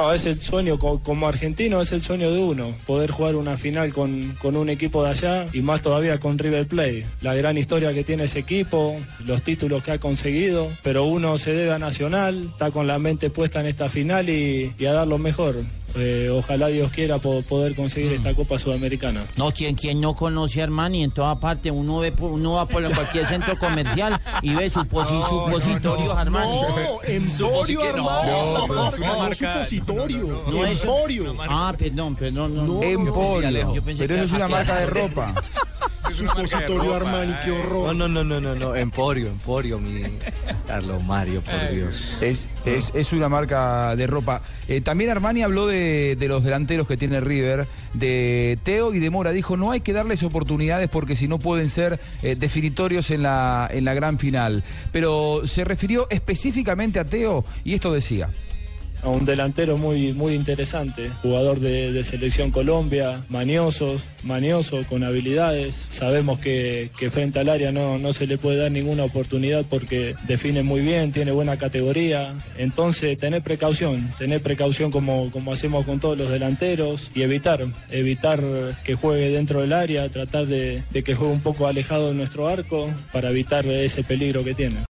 [0.00, 3.92] No, es el sueño, como argentino es el sueño de uno, poder jugar una final
[3.92, 7.04] con, con un equipo de allá y más todavía con River Plate.
[7.20, 11.52] La gran historia que tiene ese equipo, los títulos que ha conseguido, pero uno se
[11.52, 15.06] debe a Nacional, está con la mente puesta en esta final y, y a dar
[15.06, 15.56] lo mejor.
[15.96, 19.24] Eh, ojalá Dios quiera poder conseguir esta Copa Sudamericana.
[19.36, 22.82] No, quien, quien no conoce a Armani en toda parte, uno ve uno va por
[22.94, 26.60] cualquier centro comercial y ve su supositorio Armani.
[26.60, 28.30] No, Emporio Armani.
[28.68, 29.66] No, es una marca.
[29.90, 30.42] Supositorio.
[30.50, 31.34] No, Emporio.
[31.48, 32.66] Ah, perdón, perdón.
[32.66, 33.74] No, Emporio.
[33.98, 35.34] Pero eso es una marca de ropa.
[36.12, 37.94] Supositorio Armani, qué horror.
[37.94, 40.02] No, no, no, no, no, Emporio, Emporio, mi
[40.66, 42.20] Carlos Mario, por Dios.
[42.20, 44.42] Es, es, es una marca de ropa.
[44.68, 49.10] Eh, también Armani habló de, de, los delanteros que tiene River, de Teo y de
[49.10, 49.32] Mora.
[49.32, 53.68] Dijo, no hay que darles oportunidades porque si no pueden ser eh, definitorios en la,
[53.70, 54.64] en la gran final.
[54.92, 58.30] Pero se refirió específicamente a Teo y esto decía
[59.02, 65.74] a un delantero muy, muy interesante, jugador de, selección Colombia, manioso, manioso, con habilidades.
[65.90, 70.62] Sabemos que, frente al área no, no se le puede dar ninguna oportunidad porque define
[70.62, 72.34] muy bien, tiene buena categoría.
[72.56, 78.40] Entonces, tener precaución, tener precaución como, como hacemos con todos los delanteros y evitar, evitar
[78.84, 82.48] que juegue dentro del área, tratar de, de que juegue un poco alejado de nuestro
[82.48, 84.80] arco para evitar ese peligro que tiene.